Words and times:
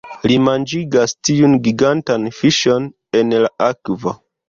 Li 0.29 0.37
manĝigas 0.45 1.13
tiun 1.29 1.53
gigantan 1.69 2.27
fiŝon 2.41 2.91
en 3.23 3.41
la 3.47 3.57
akvo 3.73 4.21